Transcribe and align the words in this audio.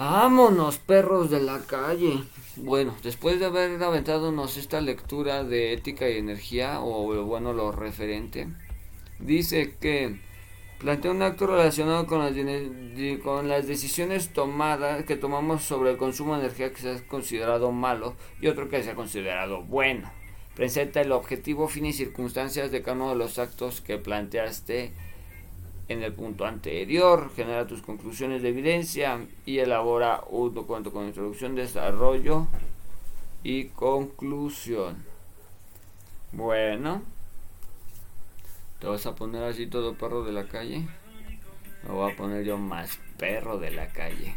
Vámonos, 0.00 0.78
perros 0.78 1.28
de 1.28 1.42
la 1.42 1.58
calle. 1.58 2.24
Bueno, 2.56 2.96
después 3.02 3.38
de 3.38 3.44
haber 3.44 3.82
aventado 3.82 4.32
esta 4.46 4.80
lectura 4.80 5.44
de 5.44 5.74
ética 5.74 6.08
y 6.08 6.16
energía, 6.16 6.80
o 6.80 7.22
bueno, 7.26 7.52
lo 7.52 7.70
referente, 7.70 8.48
dice 9.18 9.74
que 9.78 10.18
plantea 10.78 11.10
un 11.10 11.20
acto 11.20 11.46
relacionado 11.48 12.06
con 12.06 12.20
las, 12.20 12.32
con 13.22 13.46
las 13.46 13.66
decisiones 13.66 14.32
tomadas 14.32 15.04
que 15.04 15.16
tomamos 15.16 15.64
sobre 15.64 15.90
el 15.90 15.98
consumo 15.98 16.32
de 16.32 16.46
energía 16.46 16.72
que 16.72 16.80
se 16.80 16.92
ha 16.92 17.06
considerado 17.06 17.70
malo 17.70 18.16
y 18.40 18.46
otro 18.46 18.70
que 18.70 18.82
se 18.82 18.92
ha 18.92 18.94
considerado 18.94 19.60
bueno. 19.64 20.10
Presenta 20.56 21.02
el 21.02 21.12
objetivo, 21.12 21.68
fin 21.68 21.84
y 21.84 21.92
circunstancias 21.92 22.70
de 22.70 22.80
cada 22.80 22.96
uno 22.96 23.10
de 23.10 23.16
los 23.16 23.38
actos 23.38 23.82
que 23.82 23.98
planteaste 23.98 24.94
en 25.90 26.04
el 26.04 26.12
punto 26.12 26.46
anterior, 26.46 27.32
genera 27.34 27.66
tus 27.66 27.82
conclusiones 27.82 28.42
de 28.42 28.50
evidencia 28.50 29.26
y 29.44 29.58
elabora 29.58 30.22
un 30.28 30.54
documento 30.54 30.92
con 30.92 31.06
introducción, 31.06 31.56
desarrollo 31.56 32.46
y 33.42 33.64
conclusión. 33.70 35.04
Bueno, 36.30 37.02
te 38.78 38.86
vas 38.86 39.04
a 39.06 39.16
poner 39.16 39.42
así 39.42 39.66
todo 39.66 39.96
perro 39.96 40.22
de 40.22 40.30
la 40.30 40.46
calle. 40.46 40.86
Me 41.82 41.90
voy 41.92 42.12
a 42.12 42.16
poner 42.16 42.44
yo 42.44 42.56
más 42.56 43.00
perro 43.18 43.58
de 43.58 43.72
la 43.72 43.88
calle. 43.88 44.36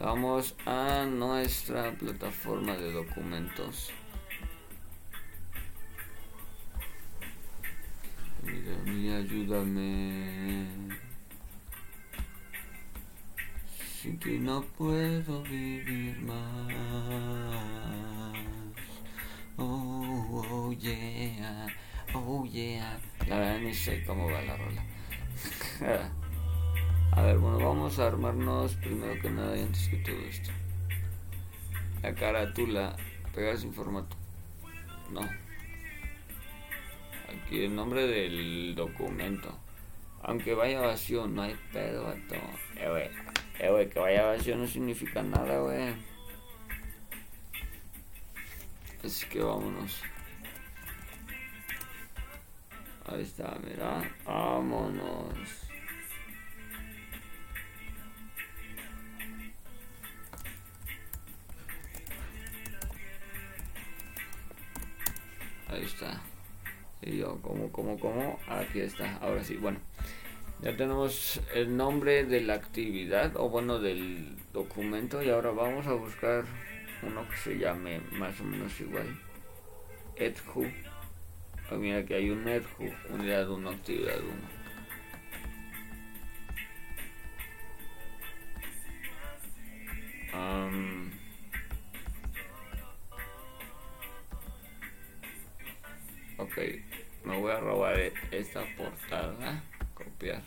Vamos 0.00 0.56
a 0.64 1.04
nuestra 1.04 1.92
plataforma 1.92 2.78
de 2.78 2.92
documentos. 2.92 3.92
Mira, 8.42 9.18
ayúdame. 9.18 10.66
Sin 14.00 14.18
ti 14.18 14.38
no 14.38 14.62
puedo 14.76 15.42
vivir 15.44 16.18
más. 16.22 16.74
Oh, 19.56 20.42
oh 20.50 20.72
yeah, 20.72 21.68
oh 22.14 22.44
yeah. 22.46 22.98
La 23.28 23.38
verdad 23.38 23.60
ni 23.60 23.72
sé 23.72 24.02
cómo 24.04 24.26
va 24.26 24.42
la 24.42 24.56
rola. 24.56 24.82
a 27.12 27.22
ver, 27.22 27.38
bueno, 27.38 27.58
vamos 27.58 27.98
a 28.00 28.08
armarnos 28.08 28.74
primero 28.74 29.20
que 29.22 29.30
nada 29.30 29.56
y 29.56 29.62
antes 29.62 29.88
que 29.88 29.98
todo 29.98 30.16
esto. 30.16 30.50
La 32.02 32.12
carátula, 32.12 32.96
pegar 33.32 33.56
sin 33.56 33.72
formato. 33.72 34.16
No 35.12 35.41
aquí 37.52 37.64
el 37.64 37.74
nombre 37.74 38.06
del 38.06 38.74
documento. 38.74 39.54
Aunque 40.22 40.54
vaya 40.54 40.80
vacío, 40.80 41.26
no 41.26 41.42
hay 41.42 41.54
pedo, 41.70 42.04
vato. 42.04 42.36
Eh, 42.76 42.90
wey. 42.90 43.10
Eh, 43.58 43.70
wey, 43.70 43.88
que 43.90 44.00
vaya 44.00 44.24
vacío 44.24 44.56
no 44.56 44.66
significa 44.66 45.22
nada, 45.22 45.62
wey. 45.62 45.94
Así 49.04 49.26
que 49.26 49.40
vámonos. 49.40 50.00
Ahí 53.04 53.20
está, 53.22 53.58
mira. 53.62 54.02
Vámonos. 54.24 55.68
Ahí 65.68 65.84
está. 65.84 66.31
Y 67.02 67.18
yo, 67.18 67.40
como, 67.42 67.70
como, 67.72 67.98
como, 67.98 68.38
aquí 68.48 68.80
está, 68.80 69.16
ahora 69.16 69.42
sí, 69.42 69.56
bueno. 69.56 69.78
Ya 70.62 70.76
tenemos 70.76 71.40
el 71.54 71.76
nombre 71.76 72.24
de 72.24 72.40
la 72.40 72.54
actividad, 72.54 73.36
o 73.36 73.48
bueno, 73.48 73.80
del 73.80 74.36
documento, 74.52 75.22
y 75.22 75.30
ahora 75.30 75.50
vamos 75.50 75.86
a 75.88 75.94
buscar 75.94 76.44
uno 77.02 77.28
que 77.28 77.36
se 77.36 77.58
llame 77.58 78.00
más 78.12 78.40
o 78.40 78.44
menos 78.44 78.80
igual. 78.80 79.18
EdHu. 80.16 80.64
Ah, 81.70 81.74
mira 81.74 82.04
que 82.04 82.14
hay 82.14 82.30
un 82.30 82.46
EdHu, 82.46 82.92
unidad 83.10 83.50
1, 83.50 83.70
actividad 83.70 84.20
1. 84.20 84.62
ok 96.38 96.91
me 97.24 97.38
voy 97.38 97.52
a 97.52 97.60
robar 97.60 97.98
esta 98.30 98.62
portada 98.76 99.62
copiar. 99.94 100.42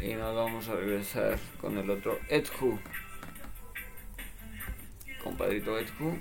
Y 0.00 0.14
nos 0.14 0.34
vamos 0.34 0.68
a 0.68 0.74
regresar 0.74 1.38
con 1.60 1.78
el 1.78 1.88
otro 1.88 2.18
Edhu. 2.28 2.78
Compadrito 5.22 5.78
Edhu. 5.78 6.18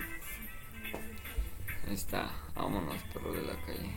Está 1.92 2.32
vámonos 2.56 2.98
perro 3.14 3.34
de 3.34 3.42
la 3.42 3.56
calle. 3.66 3.92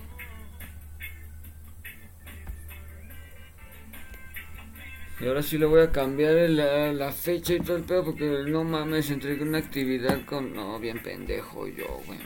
Y 5.18 5.26
ahora 5.26 5.42
sí 5.42 5.56
le 5.56 5.64
voy 5.64 5.80
a 5.80 5.91
cambiar 5.91 6.34
la, 6.50 6.92
la, 6.92 7.10
fecha 7.10 7.54
y 7.54 7.60
todo 7.60 7.76
el 7.78 7.84
pedo 7.84 8.04
porque 8.04 8.44
no 8.47 8.64
mames, 8.64 9.10
entregué 9.10 9.42
una 9.44 9.58
actividad 9.58 10.26
con... 10.26 10.53
No, 10.53 10.78
bien 10.78 11.03
pendejo 11.03 11.66
yo, 11.68 12.03
güey. 12.06 12.18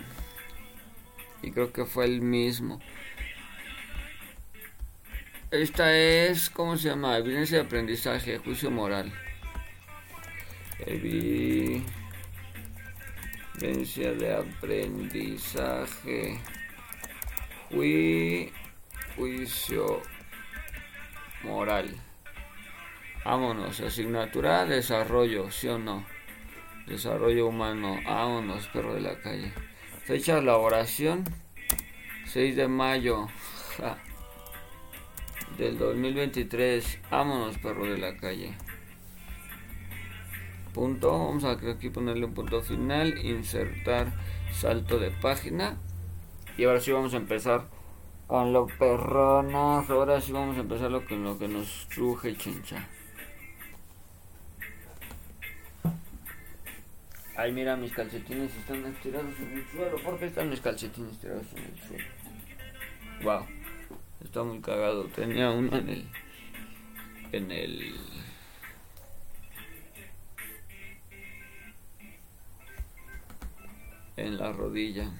Y 1.43 1.53
creo 1.53 1.73
que 1.73 1.84
fue 1.84 2.05
el 2.05 2.21
mismo. 2.21 2.81
Esta 5.51 5.97
es, 5.97 6.49
¿cómo 6.49 6.77
se 6.77 6.91
llama? 6.91 7.19
Evidencia 7.19 7.59
de 7.59 7.65
aprendizaje, 7.65 8.39
juicio 8.39 8.71
moral. 8.71 9.12
Evidencia 10.78 11.83
de 14.12 14.34
aprendizaje. 14.34 16.39
juicio 19.17 20.03
moral. 21.43 21.97
Vámonos, 23.25 23.81
asignatura 23.81 24.67
desarrollo, 24.67 25.51
¿sí 25.51 25.69
o 25.69 25.78
no? 25.78 26.07
Desarrollo 26.87 27.49
humano, 27.49 27.99
vámonos, 28.05 28.69
perro 28.69 28.95
de 28.95 29.01
la 29.01 29.19
calle. 29.21 29.53
Fecha 30.10 30.34
de 30.34 30.41
elaboración 30.41 31.22
6 32.26 32.56
de 32.56 32.66
mayo 32.66 33.28
del 35.56 35.78
2023. 35.78 36.98
Vámonos, 37.12 37.59
perro 37.59 37.84
de 37.84 37.97
la 37.97 38.16
calle. 38.16 38.53
Punto. 40.75 41.12
Vamos 41.12 41.44
a 41.44 41.53
aquí 41.53 41.91
ponerle 41.91 42.25
un 42.25 42.34
punto 42.34 42.60
final. 42.60 43.25
Insertar 43.25 44.12
salto 44.53 44.98
de 44.98 45.12
página. 45.12 45.78
Y 46.59 46.65
ahora 46.65 46.81
sí 46.81 46.91
vamos 46.91 47.15
a 47.15 47.19
empezar 47.19 47.69
con 48.27 48.53
lo 48.53 48.66
perronas. 48.66 49.88
Ahora 49.91 50.21
sí 50.21 50.32
vamos 50.32 50.56
a 50.56 50.62
empezar 50.62 50.91
lo 50.91 51.06
que, 51.06 51.15
lo 51.15 51.38
que 51.38 51.47
nos 51.47 51.87
truje 51.87 52.37
chincha. 52.37 52.88
Ay, 57.37 57.53
mira, 57.53 57.77
mis 57.77 57.93
calcetines 57.93 58.55
están 58.57 58.85
estirados 58.87 59.39
en 59.39 59.59
el 59.59 59.67
suelo. 59.69 59.97
¿Por 60.03 60.19
qué 60.19 60.27
están 60.27 60.51
mis 60.51 60.61
calcetines 60.61 61.19
tirados 61.19 61.47
en 61.57 61.65
el 61.65 61.81
suelo? 61.81 62.05
Wow, 63.23 63.47
está 64.25 64.43
muy 64.43 64.61
cagado. 64.61 65.05
Tenía 65.05 65.51
uno 65.51 65.77
en 65.77 65.89
el. 65.89 66.09
En 67.33 67.51
el. 67.51 67.95
En 74.17 74.37
la 74.37 74.53
rodilla. 74.53 75.11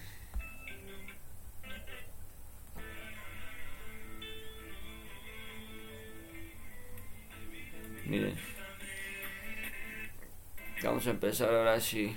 Miren. 8.07 8.60
Vamos 10.83 11.07
a 11.07 11.11
empezar 11.11 11.55
ahora 11.55 11.79
sí. 11.79 12.17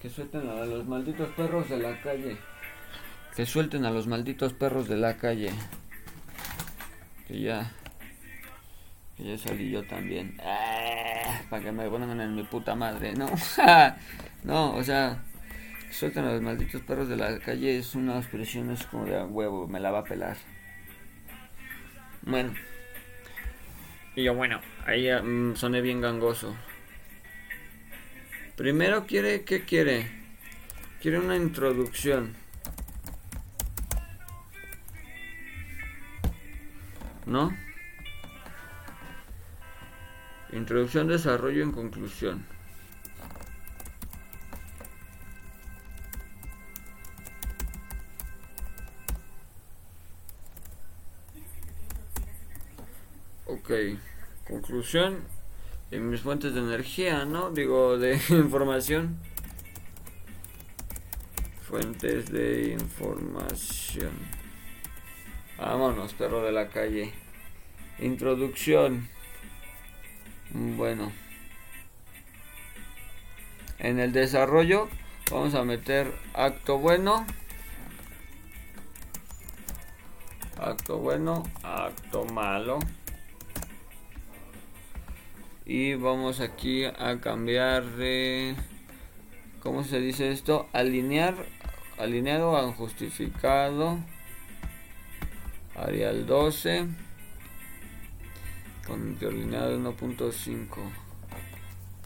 Que 0.00 0.08
suelten 0.08 0.48
a 0.48 0.64
los 0.64 0.86
malditos 0.86 1.28
perros 1.30 1.68
de 1.68 1.78
la 1.78 2.00
calle. 2.00 2.36
Que 3.34 3.44
suelten 3.44 3.84
a 3.84 3.90
los 3.90 4.06
malditos 4.06 4.52
perros 4.52 4.88
de 4.88 4.96
la 4.96 5.16
calle. 5.16 5.50
Que 7.26 7.40
ya. 7.40 7.72
Que 9.16 9.24
ya 9.24 9.38
salí 9.38 9.70
yo 9.70 9.84
también. 9.84 10.38
Ah, 10.42 11.42
para 11.50 11.62
que 11.64 11.72
me 11.72 11.88
pongan 11.88 12.20
en 12.20 12.34
mi 12.36 12.44
puta 12.44 12.74
madre. 12.76 13.14
No. 13.14 13.28
no, 14.44 14.76
o 14.76 14.84
sea. 14.84 15.22
Que 15.88 15.92
suelten 15.92 16.24
a 16.24 16.32
los 16.32 16.42
malditos 16.42 16.82
perros 16.82 17.08
de 17.08 17.16
la 17.16 17.38
calle 17.40 17.78
es 17.78 17.96
una 17.96 18.18
expresión 18.18 18.70
es 18.70 18.86
como 18.86 19.06
de 19.06 19.22
huevo. 19.24 19.66
Me 19.66 19.80
la 19.80 19.90
va 19.90 19.98
a 19.98 20.04
pelar. 20.04 20.36
Bueno. 22.22 22.54
Y 24.14 24.22
yo, 24.24 24.34
bueno, 24.34 24.60
ahí 24.86 25.10
mm, 25.10 25.56
soné 25.56 25.80
bien 25.80 26.00
gangoso. 26.00 26.54
Primero 28.60 29.06
quiere, 29.06 29.42
¿qué 29.42 29.64
quiere? 29.64 30.06
Quiere 31.00 31.18
una 31.18 31.34
introducción. 31.34 32.34
¿No? 37.24 37.56
Introducción, 40.52 41.08
desarrollo 41.08 41.62
en 41.62 41.72
conclusión. 41.72 42.44
Ok, 53.46 53.70
conclusión 54.46 55.39
en 55.90 56.08
mis 56.08 56.20
fuentes 56.20 56.54
de 56.54 56.60
energía, 56.60 57.24
¿no? 57.24 57.50
Digo, 57.50 57.98
de 57.98 58.14
información. 58.30 59.18
Fuentes 61.68 62.30
de 62.30 62.72
información. 62.72 64.12
Vámonos, 65.58 66.14
perro 66.14 66.42
de 66.42 66.52
la 66.52 66.68
calle. 66.68 67.12
Introducción. 67.98 69.08
Bueno. 70.52 71.12
En 73.78 73.98
el 73.98 74.12
desarrollo 74.12 74.88
vamos 75.30 75.54
a 75.54 75.64
meter 75.64 76.12
acto 76.34 76.78
bueno. 76.78 77.26
Acto 80.58 80.98
bueno, 80.98 81.42
acto 81.62 82.26
malo 82.26 82.78
y 85.64 85.94
vamos 85.94 86.40
aquí 86.40 86.84
a 86.84 87.20
cambiar 87.20 87.84
de 87.84 88.54
¿cómo 89.60 89.84
se 89.84 90.00
dice 90.00 90.30
esto? 90.32 90.68
alinear 90.72 91.34
alineado 91.98 92.56
a 92.56 92.72
justificado 92.72 93.98
Arial 95.76 96.26
12 96.26 96.86
con 98.86 99.16
alineado 99.20 99.78
1.5 99.78 101.10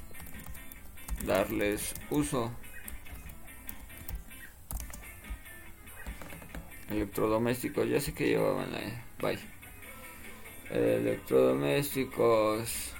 darles 1.24 1.94
uso. 2.10 2.50
Electrodomésticos 6.90 7.88
ya 7.88 8.00
sé 8.00 8.14
que 8.14 8.26
llevaban 8.26 8.74
ahí. 8.74 9.00
Bye 9.20 9.57
electrodomésticos. 10.70 12.94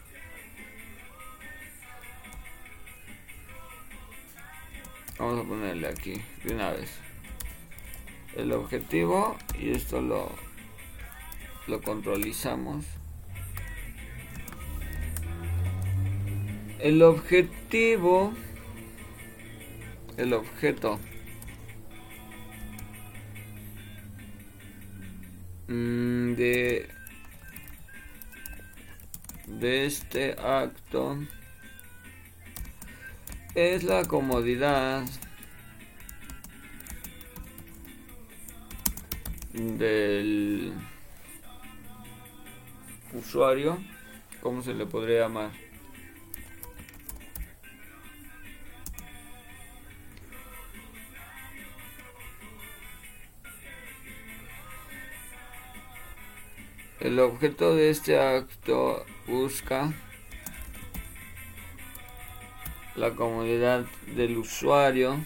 Vamos 5.19 5.45
a 5.45 5.49
ponerle 5.49 5.89
aquí 5.89 6.23
de 6.45 6.55
una 6.55 6.71
vez. 6.71 6.91
El 8.37 8.53
objetivo 8.53 9.37
y 9.59 9.71
esto 9.71 10.01
lo 10.01 10.31
lo 11.67 11.83
controlizamos. 11.83 12.85
El 16.79 17.03
objetivo 17.03 18.33
el 20.19 20.33
objeto 20.33 20.99
mm, 25.69 26.35
de 26.35 26.89
de 29.49 29.87
este 29.87 30.33
acto 30.33 31.19
es 33.55 33.83
la 33.83 34.05
comodidad 34.05 35.05
del 39.53 40.73
usuario, 43.13 43.79
¿cómo 44.41 44.63
se 44.63 44.75
le 44.75 44.87
podría 44.87 45.21
llamar? 45.21 45.68
El 57.01 57.19
objeto 57.21 57.77
de 57.77 57.91
este 57.91 58.19
acto 58.19 59.07
busca 59.29 59.93
la 62.97 63.13
comodidad 63.13 63.87
del 64.17 64.39
usuario. 64.39 65.25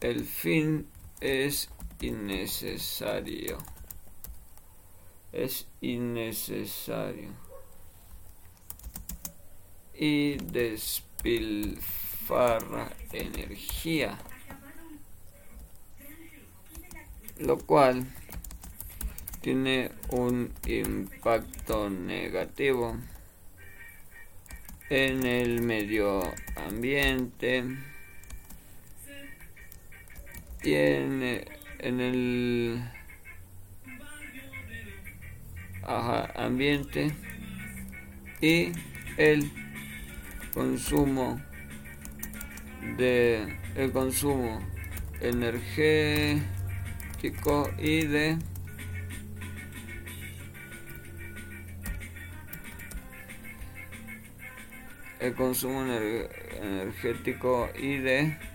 el 0.02 0.26
fin 0.26 0.90
es 1.20 1.70
innecesario. 2.00 3.60
Es 5.32 5.68
innecesario. 5.80 7.30
Y 9.94 10.38
despilfarra 10.38 12.92
energía. 13.14 14.18
Lo 17.38 17.60
cual 17.60 18.12
tiene 19.42 19.92
un 20.10 20.52
impacto 20.66 21.92
negativo 21.92 22.98
en 24.90 25.26
el 25.26 25.62
medio 25.62 26.22
ambiente 26.56 27.91
tiene 30.62 31.46
en 31.80 32.00
el 32.00 32.84
ambiente 35.84 37.12
y 38.40 38.72
el 39.18 39.52
consumo 40.54 41.42
de 42.98 43.58
el 43.76 43.92
consumo 43.92 44.60
energético 45.20 46.42
y 47.78 48.06
de 48.06 48.38
el 55.20 55.36
consumo 55.36 55.84
energético 56.62 57.70
y 57.80 57.98
de 57.98 58.51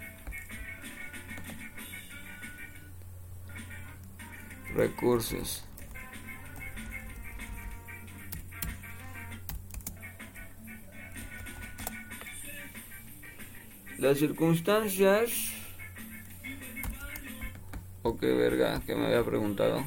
recursos. 4.76 5.64
Las 13.98 14.18
circunstancias... 14.18 15.52
¿O 18.02 18.16
qué 18.18 18.26
verga 18.26 18.80
que 18.86 18.94
me 18.94 19.06
había 19.06 19.24
preguntado? 19.24 19.84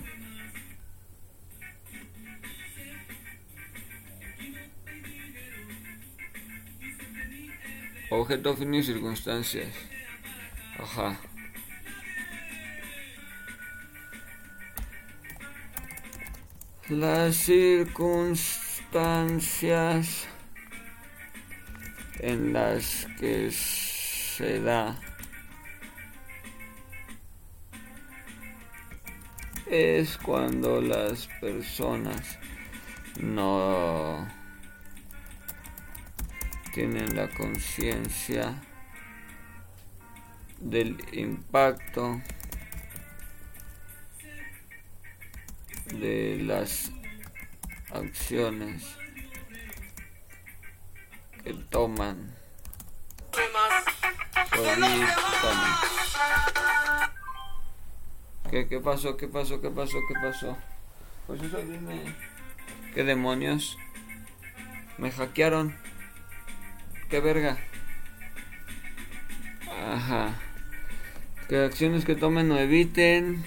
Objeto, 8.10 8.56
fin 8.58 8.74
y 8.74 8.84
circunstancias. 8.84 9.74
Ajá. 10.78 11.29
Las 16.90 17.36
circunstancias 17.36 20.28
en 22.18 22.52
las 22.52 23.06
que 23.20 23.52
se 23.52 24.60
da. 24.60 24.98
Es 29.68 30.18
cuando 30.18 30.82
las 30.82 31.28
personas 31.40 32.40
no 33.22 34.28
tienen 36.74 37.16
la 37.16 37.30
conciencia 37.30 38.60
del 40.60 40.98
impacto 41.12 42.20
de 46.00 46.38
las 46.44 46.92
acciones 47.92 48.84
que 51.44 51.54
toman 51.70 52.40
¿Qué, 58.50 58.68
¿Qué 58.68 58.80
pasó? 58.80 59.16
¿Qué 59.16 59.28
pasó? 59.28 59.62
¿Qué 59.62 59.70
pasó? 59.70 59.98
¿Qué 60.08 60.14
pasó? 60.22 60.58
Pues 61.28 61.42
eso 61.44 61.58
dime. 61.60 62.16
¿Qué 62.94 63.04
demonios? 63.04 63.78
Me 64.98 65.12
hackearon. 65.12 65.76
¿Qué 67.10 67.20
verga? 67.20 67.58
Ajá. 69.72 70.34
Que 71.48 71.64
acciones 71.64 72.06
que 72.06 72.16
tomen 72.16 72.52
o 72.52 72.58
eviten. 72.58 73.44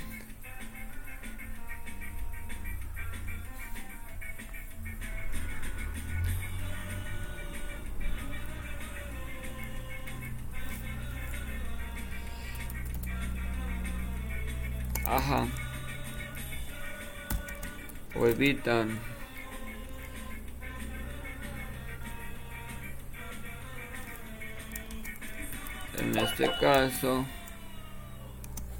En 25.96 26.18
este 26.18 26.50
caso, 26.58 27.24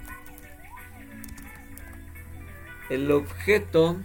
El 2.91 3.09
objeto 3.09 3.97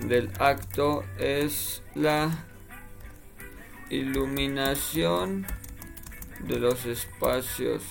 del 0.00 0.30
acto 0.38 1.04
es 1.18 1.82
la 1.94 2.30
iluminación 3.90 5.46
de 6.40 6.58
los 6.58 6.86
espacios. 6.86 7.82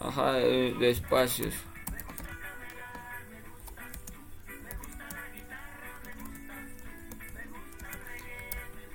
Ajá, 0.00 0.34
de, 0.34 0.90
espacios. 0.90 1.54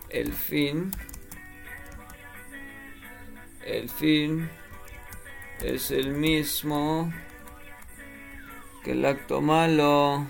El 0.09 0.33
fin. 0.33 0.91
El 3.65 3.89
fin 3.89 4.49
es 5.61 5.91
el 5.91 6.11
mismo 6.11 7.13
que 8.83 8.91
el 8.91 9.05
acto 9.05 9.41
malo. 9.41 10.27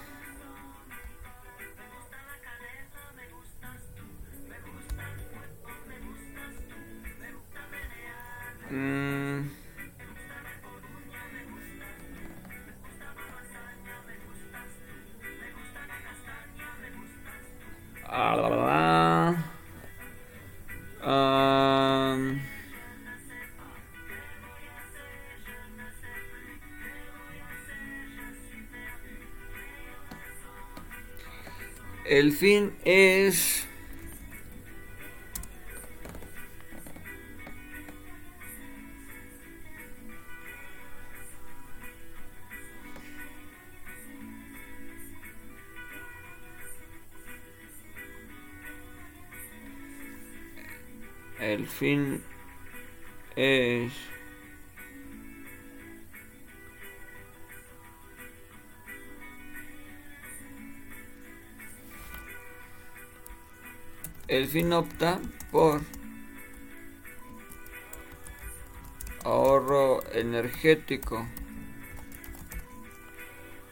Eh, 53.37 53.89
el 64.27 64.47
fin 64.47 64.73
opta 64.73 65.21
por 65.49 65.81
ahorro 69.23 70.03
energético. 70.13 71.25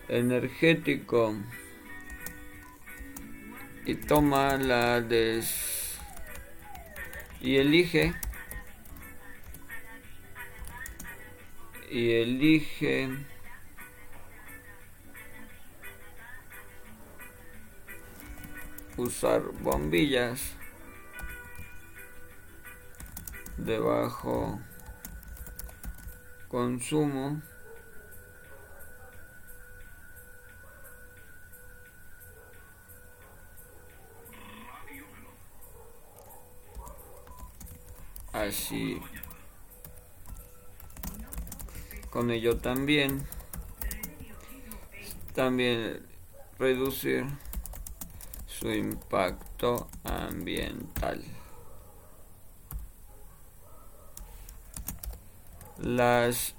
Energético. 0.08 1.36
Y 3.86 3.96
toma 3.96 4.58
la 4.58 5.02
des 5.02 6.00
y 7.42 7.56
elige 7.58 8.14
y 12.00 12.14
elige 12.14 13.10
usar 18.96 19.42
bombillas 19.62 20.56
de 23.58 23.80
bajo 23.80 24.62
consumo 26.48 27.42
así 38.32 39.02
con 42.10 42.32
ello 42.32 42.58
también. 42.58 43.24
También 45.34 46.02
reducir 46.58 47.26
su 48.48 48.72
impacto 48.72 49.88
ambiental. 50.04 51.24
Las 55.78 56.56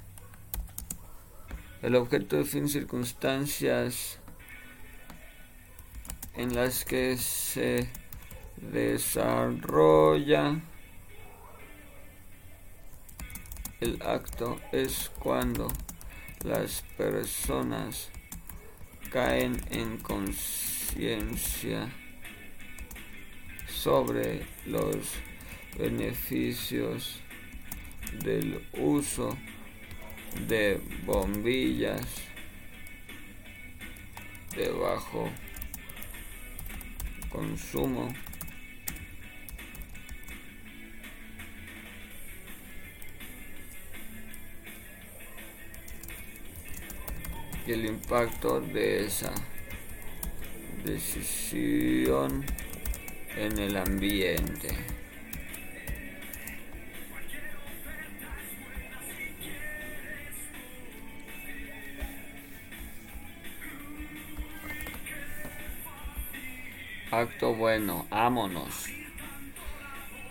El 1.83 1.95
objeto 1.95 2.37
de 2.37 2.45
fin 2.45 2.69
circunstancias 2.69 4.19
en 6.35 6.55
las 6.55 6.85
que 6.85 7.17
se 7.17 7.91
desarrolla. 8.61 10.61
El 13.81 14.03
acto 14.03 14.61
es 14.73 15.11
cuando 15.19 15.69
las 16.45 16.83
personas 16.97 18.11
caen 19.11 19.61
en 19.71 19.99
conciencia 19.99 21.89
sobre 23.69 24.47
los 24.67 24.97
beneficios 25.79 27.21
del 28.25 28.67
uso 28.77 29.37
de 30.49 30.81
bombillas 31.05 32.07
de 34.57 34.71
bajo 34.73 35.31
consumo 37.31 38.13
el 47.73 47.85
impacto 47.85 48.61
de 48.61 49.05
esa 49.05 49.33
decisión 50.85 52.45
en 53.37 53.59
el 53.59 53.77
ambiente. 53.77 54.75
Acto 67.11 67.55
bueno, 67.55 68.07
ámonos. 68.11 68.87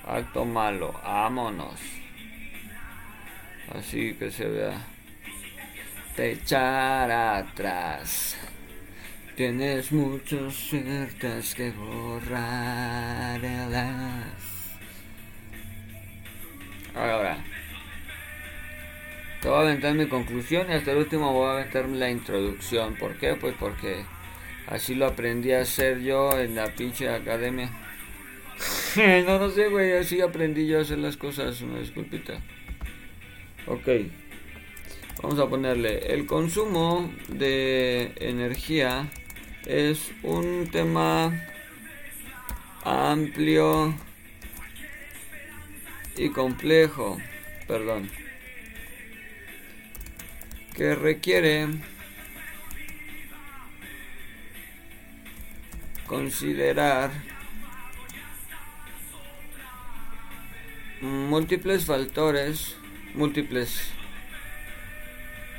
Acto 0.06 0.46
malo, 0.46 1.00
ámonos. 1.04 1.80
Así 3.76 4.16
que 4.16 4.32
se 4.32 4.48
vea. 4.48 4.97
Te 6.18 6.32
echar 6.32 7.10
atrás. 7.12 8.36
Tienes 9.36 9.92
muchos 9.92 10.56
ciertas 10.56 11.56
que 11.56 11.72
borrar. 11.72 13.40
Ahora. 16.96 17.38
Te 19.42 19.48
voy 19.48 19.58
a 19.58 19.62
aventar 19.62 19.94
mi 19.94 20.08
conclusión 20.08 20.70
y 20.70 20.74
hasta 20.74 20.92
el 20.92 20.98
último 20.98 21.32
voy 21.32 21.48
a 21.48 21.52
aventar 21.54 21.88
la 21.88 22.10
introducción. 22.10 22.96
¿Por 22.96 23.16
qué? 23.18 23.36
Pues 23.36 23.56
porque 23.60 24.04
Así 24.68 24.96
lo 24.96 25.06
aprendí 25.06 25.54
a 25.54 25.62
hacer 25.62 26.02
yo 26.02 26.38
en 26.38 26.56
la 26.56 26.68
pinche 26.76 27.08
academia. 27.08 27.70
no, 29.26 29.40
no 29.40 29.50
sé, 29.50 29.70
güey. 29.70 29.94
Así 29.94 30.20
aprendí 30.20 30.68
yo 30.68 30.80
a 30.80 30.82
hacer 30.82 30.98
las 30.98 31.16
cosas. 31.16 31.62
Una 31.62 31.80
disculpita. 31.80 32.42
Ok. 33.66 33.88
Vamos 35.22 35.40
a 35.40 35.50
ponerle. 35.50 36.14
El 36.14 36.28
consumo 36.28 37.12
de 37.28 38.14
energía 38.18 39.10
es 39.66 40.12
un 40.22 40.70
tema 40.72 41.34
amplio 42.84 43.96
y 46.16 46.30
complejo. 46.30 47.18
Perdón. 47.68 48.12
Que 50.76 50.94
requiere 50.94 51.68
considerar 56.06 57.10
múltiples 61.02 61.86
factores, 61.86 62.76
múltiples, 63.16 63.97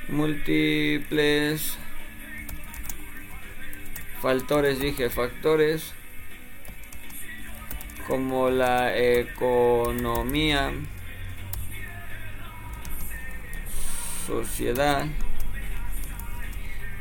múltiples 0.08 1.76
factores, 4.20 4.80
dije 4.80 5.10
factores, 5.10 5.92
como 8.06 8.50
la 8.50 8.96
economía, 8.96 10.72
sociedad 14.26 15.06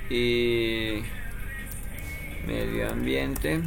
y 0.09 1.01
medio 2.45 2.89
ambiente. 2.89 3.61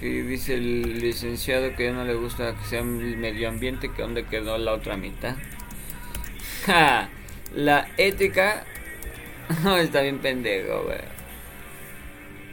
Que 0.00 0.22
dice 0.24 0.54
el 0.54 1.00
licenciado 1.00 1.74
que 1.76 1.92
no 1.92 2.04
le 2.04 2.14
gusta 2.14 2.56
que 2.56 2.64
sea 2.66 2.82
medio 2.82 3.48
ambiente 3.48 3.90
que 3.92 4.02
donde 4.02 4.26
quedó 4.26 4.58
la 4.58 4.72
otra 4.72 4.96
mitad 4.96 5.36
la 7.54 7.88
ética. 7.96 8.64
No 9.62 9.76
está 9.78 10.00
bien 10.02 10.18
pendejo 10.18 10.84
güey. 10.84 10.98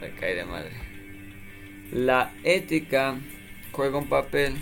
Me 0.00 0.10
cae 0.10 0.34
de 0.34 0.44
madre. 0.44 0.72
La 1.92 2.32
ética 2.44 3.16
juega 3.72 3.98
un 3.98 4.08
papel. 4.08 4.56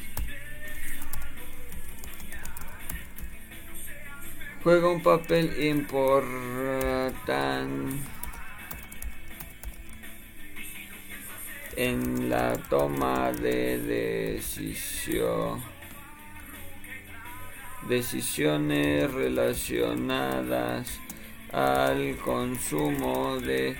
Juega 4.62 4.88
un 4.90 5.02
papel 5.02 5.64
importante 5.64 7.14
en 11.76 12.28
la 12.28 12.52
toma 12.68 13.32
de 13.32 13.78
decisión 13.78 15.62
decisiones 17.90 19.12
relacionadas 19.12 20.98
al 21.52 22.16
consumo 22.16 23.38
de 23.40 23.76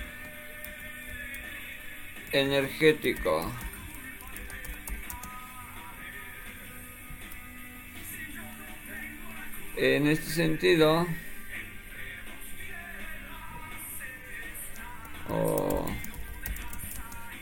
energético. 2.33 3.51
En 9.77 10.07
este 10.09 10.29
sentido 10.31 11.07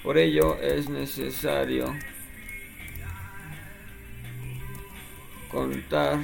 Por 0.09 0.16
ello 0.16 0.59
es 0.62 0.88
necesario 0.88 1.94
contar, 5.50 6.18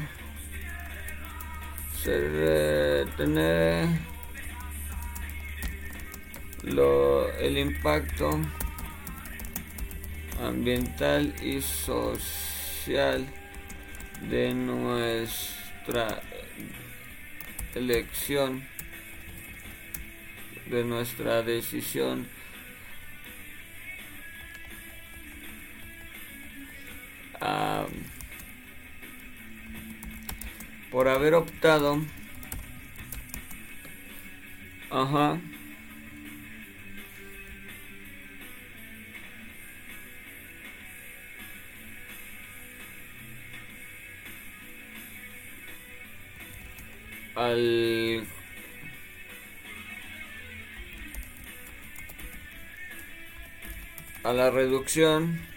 tener 2.04 3.88
el 7.40 7.58
impacto 7.58 8.40
ambiental 10.42 11.34
y 11.42 11.60
social 11.62 13.26
de 14.28 14.54
nuestra 14.54 16.22
elección, 17.74 18.62
de 20.66 20.84
nuestra 20.84 21.42
decisión. 21.42 22.28
Por 30.94 31.08
haber 31.08 31.34
optado 31.34 31.98
ajá 34.90 35.40
al 47.34 48.24
a 54.22 54.32
la 54.32 54.50
reducción 54.52 55.53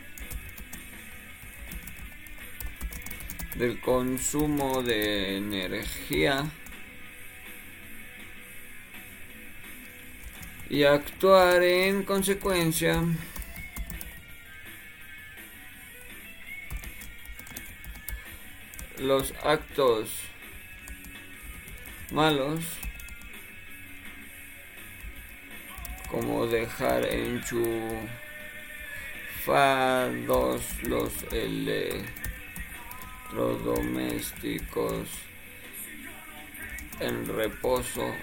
del 3.57 3.79
consumo 3.79 4.83
de 4.83 5.37
energía. 5.37 6.45
Y 10.69 10.83
actuar 10.83 11.63
en 11.63 12.03
consecuencia. 12.03 13.01
Los 18.99 19.33
actos 19.43 20.09
malos 22.11 22.63
como 26.09 26.47
dejar 26.47 27.05
enchufados 27.05 27.91
los 30.83 31.13
electrodomésticos 33.31 35.07
en 36.99 37.27
reposo. 37.27 38.13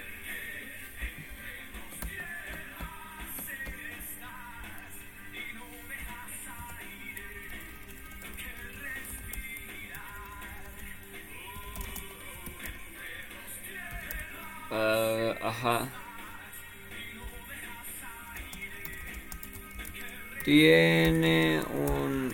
Tiene 20.43 21.59
un 21.73 22.24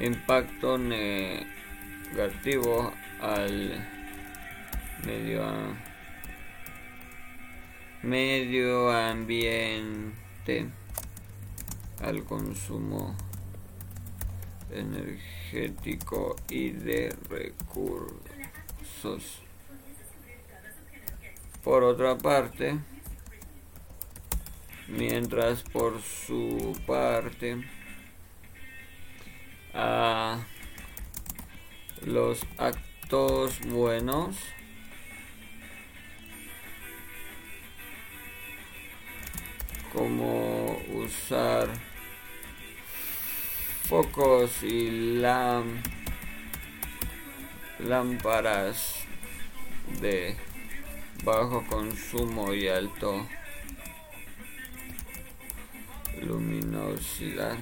impacto 0.00 0.76
negativo 0.78 1.72
al 3.20 3.86
medio, 5.06 5.44
medio 8.02 8.90
ambiente, 8.90 10.66
al 12.02 12.24
consumo 12.24 13.14
energético 14.70 16.36
y 16.48 16.70
de 16.70 17.14
recursos. 17.28 18.20
Por 21.62 21.82
otra 21.82 22.18
parte, 22.18 22.78
mientras 24.88 25.62
por 25.62 26.02
su 26.02 26.78
parte 26.86 27.64
a 29.74 30.38
los 32.06 32.46
actos 32.58 33.60
buenos 33.66 34.36
como 39.92 40.78
usar 40.92 41.68
focos 43.88 44.62
y 44.62 45.20
lámparas 47.78 48.94
de 50.00 50.36
bajo 51.24 51.64
consumo 51.66 52.52
y 52.52 52.68
alto 52.68 53.26
luminosidad. 56.22 57.56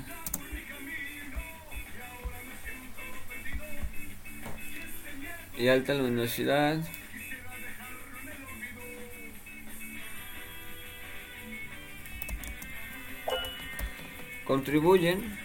Y 5.57 5.69
alta 5.69 5.95
luminosidad. 5.95 6.79
Contribuyen 14.45 15.39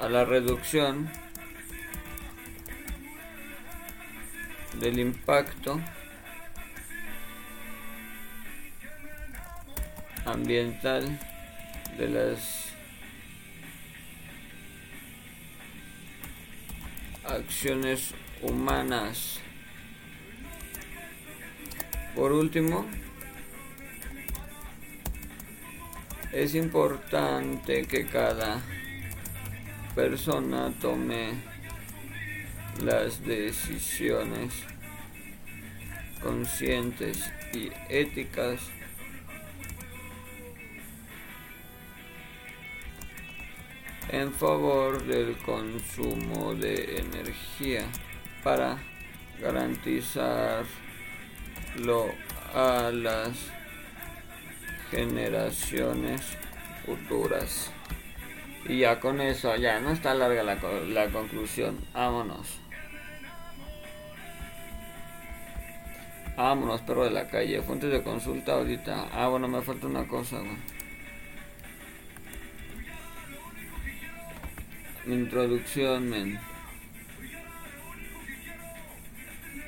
a 0.00 0.08
la 0.08 0.24
reducción 0.24 1.10
del 4.80 4.98
impacto 4.98 5.78
ambiental 10.24 11.18
de 11.98 12.08
las 12.08 12.69
acciones 17.30 18.12
humanas. 18.42 19.40
Por 22.14 22.32
último, 22.32 22.86
es 26.32 26.54
importante 26.54 27.86
que 27.86 28.06
cada 28.06 28.60
persona 29.94 30.72
tome 30.80 31.34
las 32.82 33.24
decisiones 33.24 34.52
conscientes 36.22 37.30
y 37.52 37.70
éticas 37.88 38.60
en 44.12 44.32
favor 44.32 45.04
del 45.04 45.36
consumo 45.38 46.54
de 46.54 46.98
energía 46.98 47.84
para 48.42 48.78
garantizarlo 49.40 50.66
a 52.54 52.90
las 52.92 53.30
generaciones 54.90 56.20
futuras. 56.84 57.70
Y 58.68 58.80
ya 58.80 59.00
con 59.00 59.20
eso, 59.20 59.54
ya 59.56 59.80
no 59.80 59.90
está 59.90 60.12
larga 60.14 60.42
la, 60.42 60.56
la 60.88 61.06
conclusión. 61.08 61.78
Vámonos. 61.94 62.58
Vámonos, 66.36 66.80
perro 66.82 67.04
de 67.04 67.10
la 67.10 67.28
calle. 67.28 67.62
Fuentes 67.62 67.90
de 67.90 68.02
consulta 68.02 68.54
ahorita. 68.54 69.08
Ah, 69.12 69.28
bueno, 69.28 69.46
me 69.46 69.62
falta 69.62 69.86
una 69.86 70.06
cosa, 70.06 70.42
introducción. 75.12 76.38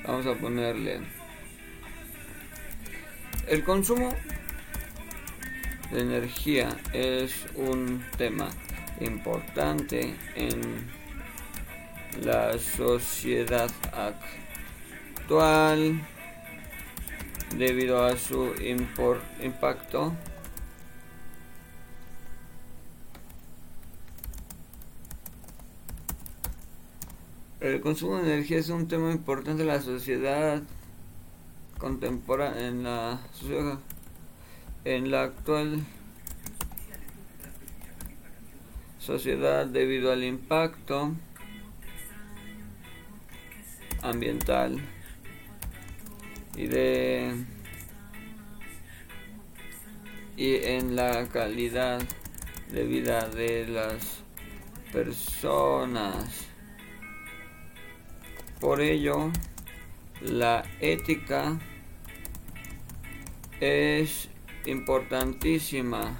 Vamos 0.05 0.25
a 0.27 0.33
ponerle. 0.35 0.99
El 3.47 3.63
consumo 3.63 4.13
de 5.91 6.01
energía 6.01 6.69
es 6.91 7.33
un 7.55 8.03
tema 8.17 8.49
importante 8.99 10.15
en 10.35 10.89
la 12.23 12.57
sociedad 12.57 13.69
actual 15.21 15.99
debido 17.57 18.05
a 18.05 18.17
su 18.17 18.53
impacto 19.41 20.13
El 27.63 27.79
consumo 27.79 28.17
de 28.17 28.33
energía 28.33 28.57
es 28.57 28.67
un 28.67 28.89
tema 28.89 29.09
importante 29.13 29.61
en 29.61 29.69
la 29.69 29.79
sociedad 29.79 30.61
contemporánea, 31.77 32.67
en 32.67 32.83
la 32.83 33.21
en 34.83 35.09
la 35.09 35.23
actual 35.23 35.79
sociedad 38.99 39.65
debido 39.65 40.11
al 40.11 40.25
impacto 40.25 41.13
ambiental 44.01 44.81
y 46.57 46.67
de 46.67 47.45
y 50.35 50.55
en 50.55 50.97
la 50.97 51.29
calidad 51.29 52.01
de 52.73 52.83
vida 52.83 53.29
de 53.29 53.67
las 53.69 54.21
personas. 54.91 56.52
Por 58.63 58.79
ello, 58.79 59.29
la 60.21 60.63
ética 60.79 61.59
es 63.59 64.29
importantísima. 64.65 66.17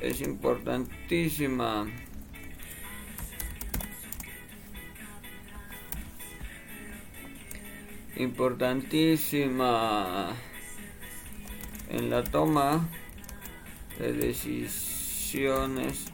Es 0.00 0.22
importantísima. 0.22 1.86
Importantísima 8.16 10.30
en 11.90 12.08
la 12.08 12.24
toma 12.24 12.88
de 13.98 14.14
decisiones 14.14 16.06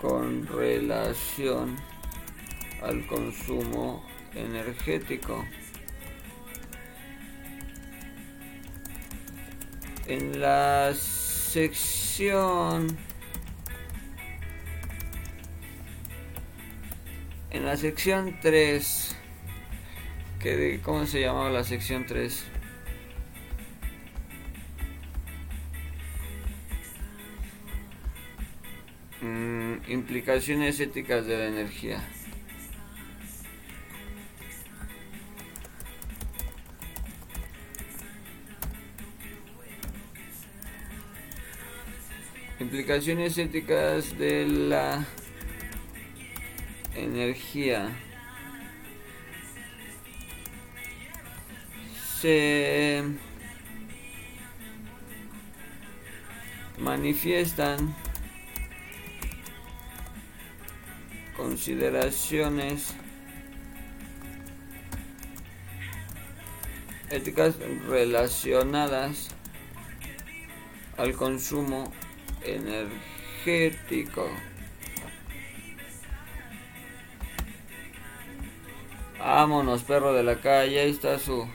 con 0.00 0.46
relación 0.46 1.76
al 2.84 3.06
consumo 3.06 4.04
energético. 4.34 5.44
En 10.06 10.40
la 10.40 10.92
sección 11.54 12.98
en 17.50 17.64
la 17.64 17.76
sección 17.76 18.38
3 18.42 19.16
que 20.40 20.80
cómo 20.82 21.06
se 21.06 21.22
llamaba 21.22 21.48
la 21.50 21.64
sección 21.64 22.04
3 22.04 22.44
mm, 29.22 29.74
implicaciones 29.88 30.80
éticas 30.80 31.26
de 31.26 31.38
la 31.38 31.46
energía 31.46 32.04
Implicaciones 42.74 43.38
éticas 43.38 44.18
de 44.18 44.48
la 44.48 45.06
energía. 46.96 47.88
Se 52.20 53.04
manifiestan 56.76 57.94
consideraciones 61.36 62.92
éticas 67.12 67.54
relacionadas 67.86 69.28
al 70.96 71.12
consumo 71.14 71.92
energético. 72.44 74.28
Vámonos, 79.18 79.82
perro 79.82 80.12
de 80.12 80.22
la 80.22 80.36
calle. 80.36 80.80
Ahí 80.80 80.90
está 80.90 81.18
su. 81.18 81.48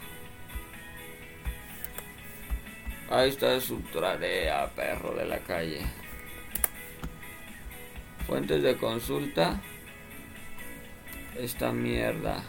Ahí 3.10 3.30
está 3.30 3.60
su 3.60 3.80
tarea, 3.80 4.70
perro 4.76 5.16
de 5.16 5.26
la 5.26 5.40
calle. 5.40 5.82
Fuentes 8.28 8.64
de 8.64 8.76
consulta. 8.78 9.62
Esta 11.38 11.72
mierda. 11.72 12.44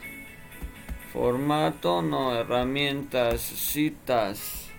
Formato, 1.13 2.03
no, 2.03 2.35
herramientas, 2.35 3.41
citas 3.41 4.70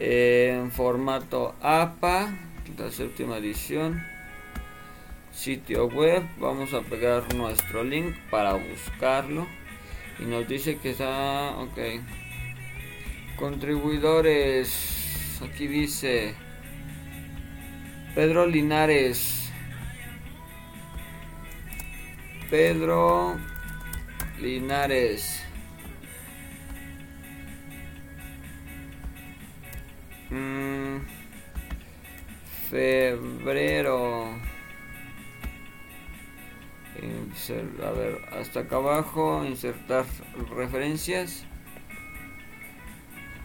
en 0.00 0.72
formato 0.72 1.54
APA, 1.60 2.34
la 2.78 2.90
séptima 2.90 3.36
edición. 3.36 4.02
Sitio 5.30 5.86
web, 5.86 6.22
vamos 6.38 6.72
a 6.72 6.80
pegar 6.80 7.34
nuestro 7.34 7.84
link 7.84 8.16
para 8.30 8.54
buscarlo. 8.54 9.46
Y 10.18 10.24
nos 10.24 10.48
dice 10.48 10.78
que 10.78 10.90
está, 10.90 11.54
ok. 11.58 11.78
Contribuidores, 13.38 15.40
aquí 15.42 15.66
dice 15.66 16.34
Pedro 18.14 18.46
Linares. 18.46 19.50
Pedro 22.50 23.38
Linares. 24.40 25.49
Mm, 30.30 30.98
febrero. 32.68 34.38
a 37.82 37.90
ver, 37.90 38.20
hasta 38.32 38.60
acá 38.60 38.76
abajo, 38.76 39.44
insertar 39.44 40.04
referencias. 40.54 41.44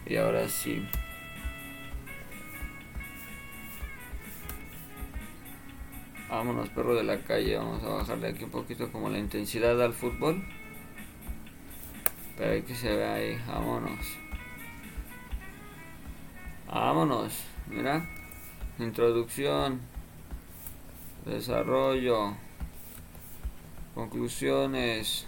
Y 0.06 0.16
ahora 0.16 0.48
sí. 0.48 0.86
Vámonos, 6.28 6.68
perro 6.68 6.94
de 6.94 7.02
la 7.02 7.18
calle. 7.22 7.56
Vamos 7.56 7.82
a 7.82 7.88
bajarle 7.88 8.28
aquí 8.28 8.44
un 8.44 8.50
poquito 8.50 8.92
como 8.92 9.08
la 9.08 9.18
intensidad 9.18 9.80
al 9.82 9.94
fútbol. 9.94 10.44
Para 12.36 12.60
que 12.60 12.74
se 12.74 12.94
vea 12.94 13.14
ahí. 13.14 13.38
Vámonos. 13.48 14.25
Vámonos, 16.68 17.32
mira. 17.68 18.04
Introducción, 18.78 19.80
desarrollo, 21.24 22.34
conclusiones 23.94 25.26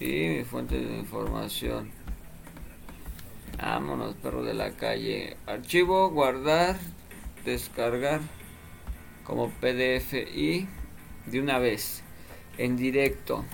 y 0.00 0.28
mi 0.28 0.44
fuente 0.44 0.78
de 0.78 0.98
información. 0.98 1.92
Vámonos, 3.58 4.16
perro 4.16 4.42
de 4.42 4.54
la 4.54 4.72
calle. 4.72 5.36
Archivo, 5.46 6.10
guardar, 6.10 6.76
descargar 7.44 8.20
como 9.24 9.50
PDF 9.50 10.14
y 10.14 10.66
de 11.26 11.40
una 11.40 11.58
vez, 11.60 12.02
en 12.58 12.76
directo, 12.76 13.44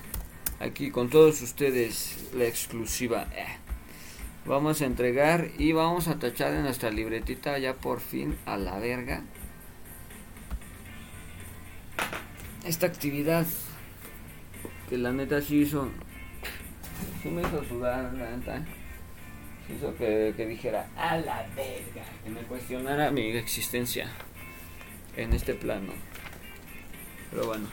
aquí 0.59 0.89
con 0.89 1.09
todos 1.09 1.41
ustedes, 1.41 2.29
la 2.33 2.45
exclusiva. 2.45 3.27
Eh. 3.35 3.62
Vamos 4.45 4.81
a 4.81 4.85
entregar 4.85 5.51
y 5.57 5.71
vamos 5.71 6.09
a 6.09 6.19
tachar 6.19 6.53
en 6.53 6.63
nuestra 6.63 6.89
libretita 6.91 7.57
ya 7.59 7.75
por 7.75 8.01
fin 8.01 8.37
a 8.45 8.57
la 8.57 8.77
verga. 8.77 9.23
Esta 12.65 12.87
actividad 12.87 13.45
que 14.89 14.97
la 14.97 15.13
neta 15.13 15.41
sí 15.41 15.61
hizo, 15.61 15.89
sí 17.21 17.29
me 17.29 17.41
hizo 17.41 17.63
sudar, 17.63 18.13
la 18.13 18.35
neta. 18.35 18.65
hizo 19.73 19.95
que, 19.95 20.33
que 20.35 20.45
dijera 20.45 20.89
a 20.97 21.17
la 21.17 21.47
verga, 21.55 22.03
que 22.25 22.29
me 22.29 22.41
cuestionara 22.41 23.11
mi 23.11 23.37
existencia 23.37 24.09
en 25.15 25.31
este 25.31 25.53
plano. 25.53 25.93
Pero 27.31 27.45
bueno, 27.47 27.67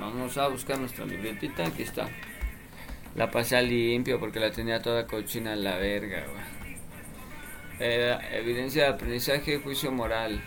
vamos 0.00 0.36
a 0.36 0.48
buscar 0.48 0.80
nuestra 0.80 1.06
libretita, 1.06 1.64
aquí 1.64 1.82
está. 1.82 2.08
La 3.14 3.30
pasé 3.30 3.60
limpio 3.62 4.20
porque 4.20 4.40
la 4.40 4.50
tenía 4.50 4.80
toda 4.80 5.06
cochina 5.06 5.52
en 5.52 5.64
la 5.64 5.76
verga, 5.76 6.24
evidencia 7.80 8.84
de 8.84 8.88
aprendizaje, 8.90 9.58
juicio 9.58 9.92
moral. 9.92 10.42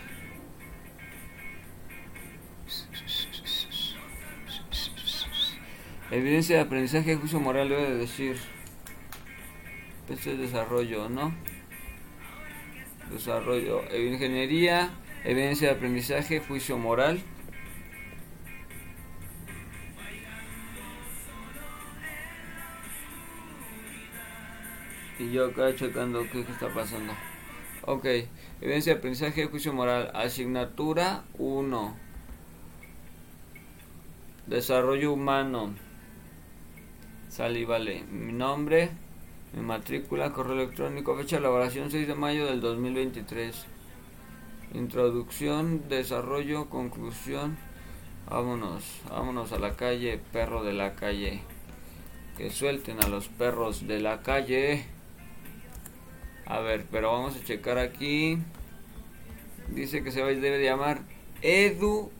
Evidencia 6.10 6.56
de 6.56 6.62
aprendizaje, 6.62 7.16
juicio 7.16 7.40
moral, 7.40 7.70
debe 7.70 7.90
de 7.90 7.96
decir. 7.96 8.36
Este 10.10 10.32
es 10.32 10.38
desarrollo, 10.38 11.08
¿no? 11.08 11.34
Desarrollo. 13.10 13.82
Ingeniería 13.96 14.90
Evidencia 15.24 15.68
de 15.68 15.74
aprendizaje, 15.74 16.40
juicio 16.40 16.76
moral. 16.76 17.22
Y 25.18 25.30
yo 25.30 25.46
acá 25.46 25.74
checando 25.74 26.22
qué, 26.30 26.40
está 26.40 26.72
pasando. 26.72 27.12
Ok, 27.84 28.06
evidencia 28.60 28.94
de 28.94 28.98
aprendizaje, 28.98 29.46
juicio 29.46 29.72
moral. 29.72 30.10
Asignatura 30.14 31.24
1. 31.38 31.96
Desarrollo 34.46 35.12
humano. 35.12 35.74
Sal 37.28 37.56
y 37.56 37.64
vale. 37.64 38.04
Mi 38.04 38.32
nombre, 38.32 38.90
mi 39.52 39.62
matrícula, 39.62 40.32
correo 40.32 40.54
electrónico, 40.54 41.16
fecha 41.16 41.36
de 41.36 41.40
elaboración 41.40 41.90
6 41.90 42.08
de 42.08 42.14
mayo 42.14 42.46
del 42.46 42.60
2023. 42.60 43.66
Introducción, 44.74 45.88
desarrollo, 45.88 46.70
conclusión. 46.70 47.58
Vámonos, 48.30 48.84
vámonos 49.10 49.52
a 49.52 49.58
la 49.58 49.76
calle, 49.76 50.18
perro 50.32 50.62
de 50.62 50.72
la 50.72 50.94
calle. 50.94 51.42
Que 52.38 52.48
suelten 52.48 53.04
a 53.04 53.08
los 53.08 53.28
perros 53.28 53.86
de 53.86 54.00
la 54.00 54.22
calle. 54.22 54.86
A 56.46 56.60
ver, 56.60 56.86
pero 56.90 57.12
vamos 57.12 57.36
a 57.36 57.44
checar 57.44 57.78
aquí. 57.78 58.38
Dice 59.68 60.02
que 60.02 60.10
se 60.10 60.22
debe 60.22 60.62
llamar 60.62 61.02
Edu 61.40 62.10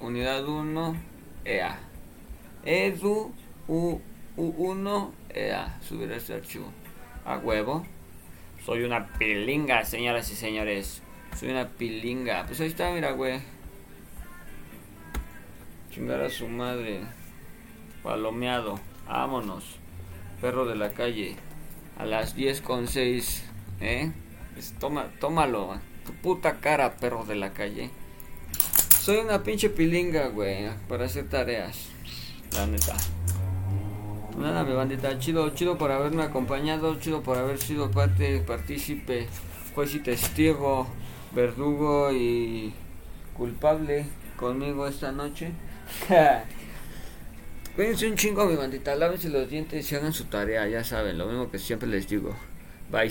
Unidad 0.00 0.46
1 0.46 0.96
EA. 1.44 1.78
Edu 2.64 3.32
U, 3.66 4.00
U1 4.36 5.10
EA. 5.34 5.78
Subir 5.80 6.10
este 6.12 6.34
archivo. 6.34 6.72
A 7.24 7.38
huevo. 7.38 7.84
Soy 8.64 8.82
una 8.82 9.06
pilinga, 9.18 9.84
señoras 9.84 10.30
y 10.30 10.36
señores. 10.36 11.02
Soy 11.36 11.50
una 11.50 11.68
pilinga. 11.68 12.46
Pues 12.46 12.60
ahí 12.60 12.68
está, 12.68 12.90
mira, 12.92 13.12
güey. 13.12 13.40
Chingar 15.90 16.20
a 16.20 16.30
su 16.30 16.48
madre. 16.48 17.00
Palomeado. 18.02 18.78
Vámonos. 19.06 19.78
Perro 20.40 20.64
de 20.64 20.76
la 20.76 20.92
calle. 20.92 21.36
A 21.98 22.06
las 22.06 22.34
10 22.34 22.62
con 22.62 22.86
6. 22.86 23.42
¿Eh? 23.80 24.12
Pues 24.54 24.72
toma, 24.78 25.10
tómalo. 25.20 25.78
Tu 26.06 26.12
puta 26.14 26.60
cara, 26.60 26.96
perro 26.96 27.24
de 27.24 27.34
la 27.34 27.52
calle. 27.52 27.90
Soy 29.00 29.18
una 29.18 29.42
pinche 29.42 29.68
pilinga, 29.68 30.28
güey. 30.28 30.68
Para 30.88 31.06
hacer 31.06 31.28
tareas. 31.28 31.88
La 32.52 32.66
neta. 32.66 32.94
Nada, 34.38 34.62
mi 34.62 34.72
bandita, 34.72 35.18
chido, 35.18 35.50
chido 35.50 35.76
por 35.76 35.90
haberme 35.90 36.22
acompañado, 36.22 37.00
chido 37.00 37.22
por 37.22 37.36
haber 37.36 37.58
sido 37.58 37.90
parte, 37.90 38.38
partícipe, 38.38 39.26
juez 39.74 39.96
y 39.96 39.98
testigo, 39.98 40.86
verdugo 41.34 42.12
y 42.12 42.72
culpable 43.36 44.06
conmigo 44.36 44.86
esta 44.86 45.10
noche. 45.10 45.50
Cuídense 47.78 48.08
un 48.08 48.16
chingo, 48.16 48.44
mi 48.44 48.56
bandita, 48.56 48.96
lávense 48.96 49.28
los 49.28 49.48
dientes 49.48 49.92
y 49.92 49.94
hagan 49.94 50.12
su 50.12 50.24
tarea, 50.24 50.66
ya 50.66 50.82
saben, 50.82 51.16
lo 51.16 51.26
mismo 51.26 51.48
que 51.48 51.60
siempre 51.60 51.88
les 51.88 52.08
digo. 52.08 52.34
Bye. 52.90 53.08